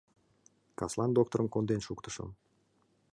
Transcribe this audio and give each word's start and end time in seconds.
Каслан 0.79 1.09
докторым 1.17 1.47
конден 1.53 1.81
шуктышым. 1.87 2.29